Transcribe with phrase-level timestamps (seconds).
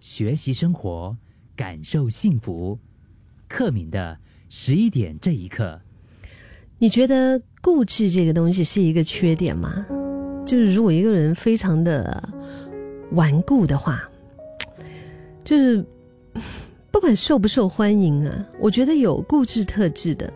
[0.00, 1.14] 学习生活，
[1.54, 2.78] 感受幸福。
[3.46, 5.80] 克敏的十一点这一刻，
[6.78, 9.86] 你觉得固执这个东西是一个缺点吗？
[10.46, 12.28] 就是如果一个人非常的
[13.12, 14.02] 顽固的话，
[15.44, 15.84] 就是
[16.90, 20.32] 不管受不受欢迎啊，我觉得有固执特质的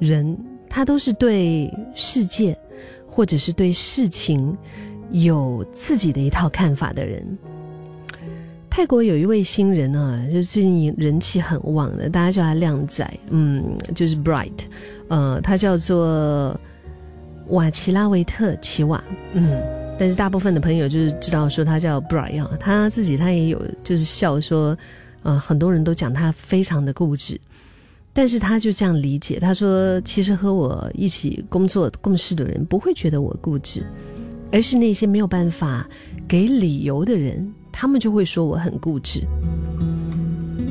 [0.00, 0.36] 人，
[0.68, 2.58] 他都是对世界
[3.06, 4.56] 或者是对事情
[5.10, 7.38] 有自己的一套看法的人。
[8.76, 13.64] 泰国有一位新人啊，就是最近人气很旺的，大家叫他靓仔，嗯，
[13.94, 14.52] 就是 Bright，
[15.08, 16.54] 呃，他叫做
[17.48, 19.62] 瓦奇拉维特奇瓦，嗯，
[19.98, 24.76] 但是大部分的朋友就是知道说他叫 Bright 啊，他自己他也有就是笑说，
[25.22, 27.40] 呃，很多人都讲他非常的固执，
[28.12, 33.82] 但是他就这样理解，他说其实和我一起工作共事的人不会觉得我固执，
[34.52, 35.88] 而是那些没有办法
[36.28, 37.50] 给理由的人。
[37.78, 39.22] 他们就会说我很固执。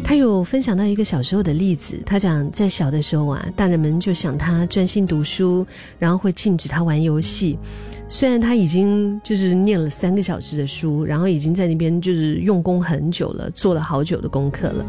[0.03, 5.65] 他有分享到一个小时候的例子，他讲在小的时候啊，大人们就想他专心读书，
[5.99, 7.59] 然后会禁止他玩游戏。
[8.09, 14.85] 虽然他已经就是念了三个小时的书，然后已经在那边就是用功很久了，做了好久的功课了，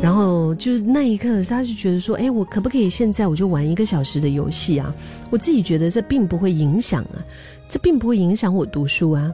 [0.00, 4.94] 然后就是那一刻，他就觉得说，哎，我可不可以现在我就玩一个小时的游戏啊？
[5.30, 7.24] 我自己觉得这并不会影响啊，
[7.70, 9.32] 这并不会影响我读书啊。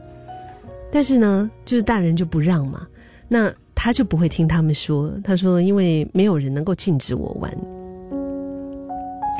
[0.91, 2.87] 但是呢，就是大人就不让嘛，
[3.27, 5.11] 那他就不会听他们说。
[5.23, 7.51] 他说，因为没有人能够禁止我玩。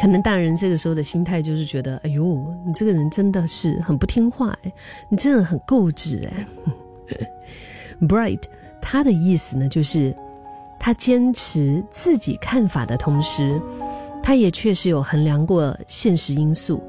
[0.02, 4.74] 可能大人这个时候的心态就是觉得，哎呦，你这个人真的是很不听话哎，
[5.10, 6.46] 你真的很固执哎。
[8.02, 8.42] Bright，
[8.82, 10.14] 他的意思呢，就是
[10.78, 13.60] 他坚持自己看法的同时，
[14.22, 16.84] 他也确实有衡量过现实因素。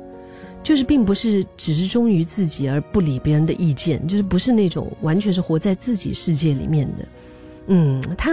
[0.66, 7.06] 就是并不是只是忠于自己而不理别人的意见，就是不是那种完全是活在自己世界里面的。
[7.68, 8.32] 嗯，他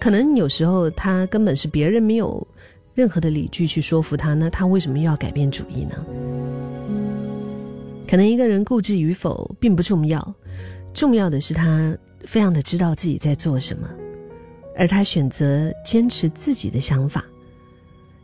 [0.00, 2.44] 可能有时候他根本是别人没有
[2.92, 5.94] 任何的理据去说服他，那他为什么又要改变主意呢？
[8.08, 10.34] 可能一个人固执与否并不重要，
[10.92, 13.88] 重要的是他非常的知道自己在做什么，
[14.76, 17.24] 而他选择坚持自己的想法。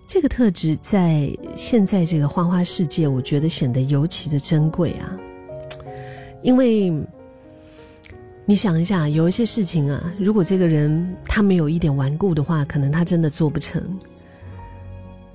[0.06, 5.12] 这个特质在现在这个花花世界，我觉得显得尤其的珍贵啊！
[6.42, 6.92] 因为
[8.44, 13.82] 你想一下，有一些事情啊，如果这个人他没有一点顽固的话，可能他真的做不成；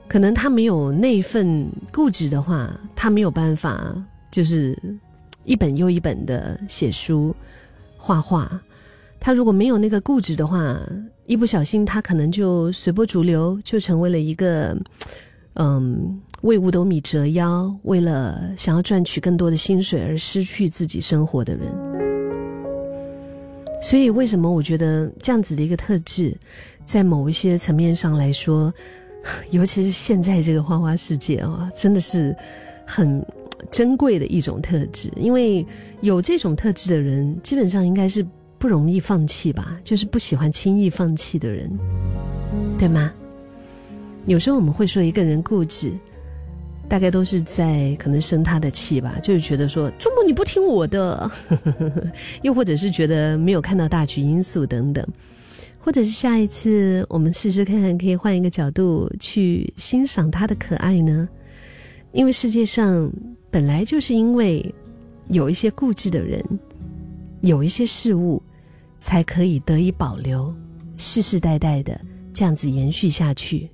[0.07, 3.93] 可能他没有那份固执的话，他没有办法，
[4.31, 4.77] 就是
[5.43, 7.35] 一本又一本的写书、
[7.97, 8.49] 画画。
[9.23, 10.75] 他如果没有那个固执的话，
[11.27, 14.75] 一不小心，他可能就随波逐流，就成为了一个，
[15.53, 21.71] 嗯，为五斗米折腰，为了想要赚取更多的薪水而失去自己生活的人。
[23.79, 26.35] 所以，为什么我觉得这样子的一个特质，
[26.83, 28.73] 在某一些层面上来说，
[29.51, 32.35] 尤其是现在这个花花世界啊，真的是
[32.87, 33.23] 很
[33.69, 35.11] 珍贵的一种特质。
[35.15, 35.63] 因为
[36.01, 38.25] 有这种特质的人，基本上应该是。
[38.61, 41.67] 不容易放弃吧，就是不喜欢轻易放弃的人，
[42.77, 43.11] 对吗？
[44.27, 45.91] 有时候我们会说一个人固执，
[46.87, 51.31] 大概都是在可能生他的气吧，就是觉得说周末你不听我的，
[52.43, 55.03] 又或者是觉得没有看到大局因素等等，
[55.79, 61.27] 或者是下一次我们试试看，可以换一个角度去欣赏他的可爱呢？
[62.11, 63.11] 因为世界上
[63.49, 64.63] 本来就是因为
[65.29, 66.45] 有一些固执的人，
[67.41, 68.39] 有一些事物。
[69.01, 70.55] 才可以得以保留，
[70.95, 71.99] 世世代代的
[72.33, 73.69] 这样子延续下去。